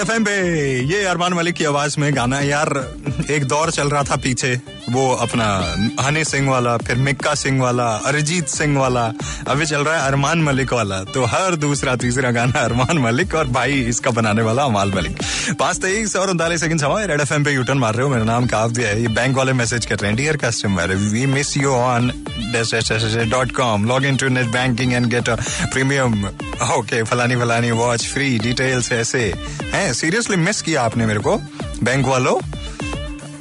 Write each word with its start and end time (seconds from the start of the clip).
F 0.00 0.12
M 0.12 0.24
पे। 0.24 0.34
ये 0.80 1.04
अरमान 1.04 1.32
मलिक 1.34 1.54
की 1.54 1.64
आवाज़ 1.64 1.98
में 2.00 2.16
गाना 2.16 2.40
यार। 2.40 2.68
एक 3.26 3.44
दौर 3.44 3.70
चल 3.70 3.88
रहा 3.88 4.02
था 4.02 4.16
पीछे, 4.16 4.54
वो 4.90 5.10
अपना 5.16 5.46
हनी 6.00 6.24
सिंह 6.24 6.50
वाला, 6.50 6.76
फिर 6.76 6.96
मिक्का 6.98 7.34
सिंह 7.34 7.60
वाला, 7.62 7.86
अरिजीत 8.06 8.48
सिंह 8.48 8.78
वाला, 8.78 9.04
अभी 9.48 9.66
चल 9.66 9.84
रहा 9.84 9.96
है 9.96 10.06
अरमान 10.06 10.42
मलिक 10.42 10.72
वाला 10.72 11.02
तो 11.04 11.24
हर 11.26 11.56
दूसरा, 11.56 11.96
तीसरा 11.96 12.30
गाना 12.30 12.60
अरमान 12.60 12.98
मलिक 12.98 13.34
और 13.34 13.46
भाई 13.48 13.80
इसका 13.88 14.10
बनाने 14.10 14.42
वाला 14.42 14.62
अमाल 14.62 14.92
मलिक। 14.92 15.18
पाँच 15.58 15.76
तेईस 15.76 16.16
और 16.16 16.30
उनतालीस 16.30 16.60
सेकंड 16.60 16.80
समय 16.80 17.06
रेड 17.06 17.20
एफ़ 17.20 17.32
पे 17.34 17.52
यूटर्न 17.52 17.78
मार 17.78 17.94
रहे 17.94 18.04
हो, 18.04 18.10
मेरा 18.10 18.24
नाम 18.24 18.46
काफ 18.46 18.70
दिया 18.70 18.88
है। 18.88 19.00
ये 19.02 19.08
बैंक 19.10 19.36
वाले 19.36 19.52
मैसेज 19.52 19.86
कर 19.86 19.98
रहे 19.98 20.10
हैं 20.10 20.16
dear 20.16 20.36
customer 20.36 20.94
we 20.96 21.26
miss 21.26 21.56
you 21.56 21.72
on 21.72 22.12
dot 23.30 23.52
com 23.52 23.84
log 23.86 24.04
in 24.04 24.16
to 24.16 24.28
net 24.28 24.46
banking 24.46 24.92
and 24.92 25.06
get 25.06 25.28
premium 25.72 26.24
okay 26.74 27.02
फलानी 27.02 27.36
फलानी 27.36 27.70
वॉच 27.70 28.06
फ्री 28.06 28.38
डिटेल्स 28.38 28.92
ऐसे। 28.92 29.22
हैं 29.72 29.92
सीरियसली 29.94 30.36
मिस 30.36 30.62
किया 30.62 30.82
आपने 30.82 31.06
मेरे 31.06 31.20
को? 31.20 31.36
बैंक 31.82 32.06
वालों 32.06 32.34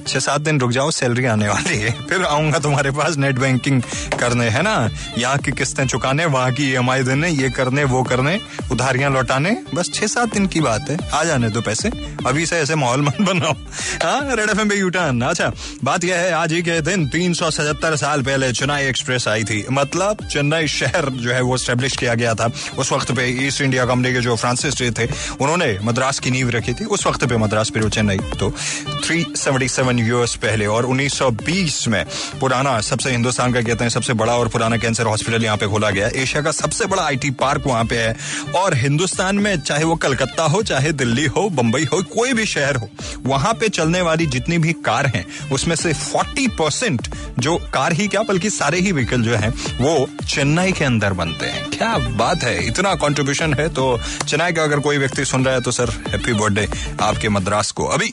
छह 0.10 0.20
सात 0.20 0.42
दिन 0.42 0.60
रुक 0.60 0.72
जाओ 0.72 0.92
सैलरी 0.92 1.26
आने 1.26 1.48
वाली 1.48 1.78
है। 1.78 1.92
फिर 2.10 2.24
आऊँगा 2.24 2.60
तुम्हारे 2.60 2.92
पास 2.92 3.18
नेट 3.18 3.36
बैंकिंग 3.36 3.82
करने, 4.20 4.50
है 4.50 4.62
ना? 4.62 4.90
यहाँ 5.18 5.38
की 5.38 5.52
किस्तें 5.52 5.88
चुकाने, 5.88 6.26
वहाँ 6.26 6.52
की 6.52 6.74
ई 6.74 7.04
देने, 7.04 7.30
ये 7.30 7.50
करने, 7.50 7.84
वो 7.84 8.04
करने, 8.04 8.42
उधारियाँ 8.72 9.12
लौटाने, 9.12 9.58
बस 9.76 9.92
छह 9.94 10.08
सात 10.08 10.34
दिन 10.34 10.48
की 10.48 10.62
बात 10.62 10.86
है। 10.90 10.98
आ 11.14 11.24
जाने 11.24 11.50
दो 11.50 11.62
पैसे। 11.62 11.90
अभी 12.28 12.46
से 12.46 12.58
ऐसे 12.58 12.76
माहौल 12.76 13.02
मत 13.02 13.22
बनाओ। 13.22 13.54
हाँ 14.04 14.36
Red 14.36 14.50
F 14.50 14.60
M 14.60 14.72
U 14.72 14.90
turn 14.90 15.22
अच्छा 15.22 15.52
बात 15.84 16.04
यह 16.04 16.16
है, 16.16 16.32
आज 16.32 16.54
ही 16.54 16.62
के 16.62 16.82
दिन 16.82 17.08
तीन 17.08 17.34
सौ 17.34 17.52
सतहत्तर 17.52 17.96
साल 17.96 18.22
पहले 18.22 18.52
चेन्नई 18.52 18.84
एक्सप्रेस 18.84 19.28
आई 19.28 19.44
थी। 19.44 19.66
मतलब 19.72 20.18
चेन्नई 20.32 20.68
शहर 20.68 21.10
जो 21.10 21.32
है, 21.32 21.42
वो 21.42 21.58
स्टेब्लिश 21.58 21.98
किया 21.98 22.14
गया 22.14 22.34
था। 22.34 22.52
उस 22.78 22.92
वक्त 22.92 23.12
पे 23.12 23.48
ईस्ट 23.48 23.62
इंडिया 23.62 23.86
कंपनी 23.86 24.14
के 24.14 24.22
जो 24.22 24.36
फ्रांसिस 24.36 24.82
थे, 24.82 25.06
उन्होंने 25.42 25.80
मद्रास 25.84 26.20
की 26.20 26.32
नींव 26.32 26.50
रखी 26.50 26.74
थी। 26.74 26.86
उस 26.86 27.08
वक्त 27.08 27.26
पे 27.26 27.38
मद्रास 27.38 27.70
पे 27.70 27.90
चेन्नई। 27.90 28.18
तो 28.18 28.56
थ्री 29.00 29.26
सेवेंटी 29.36 29.68
सेवन 29.70 30.00
यूएस 30.00 30.36
पहले 30.36 30.66
और 30.68 30.86
1920 30.86 31.88
में 31.88 32.04
पुराना, 32.40 32.80
सबसे 32.82 33.12
हिंदुस्तान 33.12 33.54
का 33.54 33.62
कहते 33.62 33.84
हैं 33.84 33.90
सबसे 33.90 34.14
बड़ा 34.14 34.36
और 34.36 34.48
पुराना 34.48 34.78
कैंसर 34.78 35.06
हॉस्पिटल 35.06 35.44
यहाँ 35.44 35.58
पे 35.58 35.68
खोला 35.68 35.90
गया। 35.90 36.10
एशिया 36.16 36.42
का 36.44 36.52
सबसे 36.52 36.86
बड़ा 36.86 37.04
आईटी 37.04 37.30
पार्क 37.40 37.68
वहाँ 37.68 37.84
पे 37.86 37.98
है 37.98 38.16
और 38.56 38.76
हिंदुस्तान 38.76 39.36
में 39.38 39.60
चाहे 39.60 39.84
वो 39.84 39.96
कलकत्ता 39.98 40.44
हो, 40.44 40.62
चाहे 40.64 40.92
दिल्ली 40.94 41.26
हो, 41.28 41.48
बंबई 41.52 41.86
हो, 41.86 42.02
कोई 42.10 42.34
भी 42.34 42.46
शहर 42.46 42.76
हो, 42.76 42.90
वहाँ 43.26 43.54
पे 43.54 43.70
चलने 43.70 44.02
वाली 44.02 44.26
जितनी 44.28 44.58
भी 44.58 44.74
कार 44.86 45.06
हैं, 45.06 45.26
उसमें 45.52 45.76
से 45.76 45.94
40 45.94 46.48
परसेंट 46.60 47.08
जो 47.40 47.58
कार 47.74 47.94
ही 47.94 48.08
क्या, 48.08 48.22
बल्कि 48.24 48.50
सारे 48.50 48.80
ही 48.80 48.92
व्हीकल 48.92 49.22
जो 49.22 49.36
हैं, 49.36 49.50
वो 49.80 50.08
चेन्नई 50.26 50.72
के 50.72 50.86
अंदर 50.86 51.14
बनते 51.14 51.46
हैं। 51.46 51.70
क्या 51.70 51.98
बात 51.98 52.44
है, 52.44 52.68
इतना 52.68 52.94
कॉन्ट्रीब्यूशन 52.98 53.54
है 53.54 53.68
तो 53.70 53.86
चेन्नई 54.28 54.52
का 54.52 54.64
अगर 54.64 54.80
कोई 54.80 54.98
व्यक्ति 54.98 55.26
सुन 55.26 55.46
रहा 55.46 55.54
है 55.54 55.62
तो 55.62 55.72
सर 55.72 55.90
हैप्पी 56.08 56.34
बर्थडे 56.34 56.68
आपके 57.02 57.30
मद्रास 57.30 57.72
को। 57.72 57.86
अभी 57.88 58.12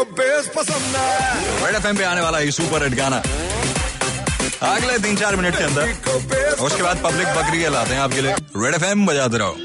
को 0.00 0.04
बेस 0.16 0.46
पसंद 0.56 0.96
है। 0.96 1.64
रेड 1.64 1.74
एफएम 1.76 1.96
पे 1.96 2.04
आने 2.04 2.20
वाला 2.20 2.38
ये 2.40 2.50
सुपर 2.50 2.84
हिट 2.84 2.94
गाना। 2.94 3.16
अगले 4.66 4.98
तीन 4.98 5.16
चार 5.16 5.36
मिनट 5.36 5.56
के 5.58 5.64
अंदर 5.64 5.90
उसके 6.64 6.82
बाद 6.82 7.02
पब्लिक 7.04 7.26
बकरी 7.36 7.62
लाते 7.70 7.94
हैं 7.94 8.00
आपके 8.00 8.20
लिए। 8.20 8.34
रेड 8.56 8.74
एफ़ 8.74 8.84
एम 8.84 9.06
बजाते 9.06 9.38
रहो। 9.38 9.56